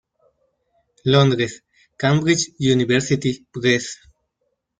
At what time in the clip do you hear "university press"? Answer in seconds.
2.57-3.99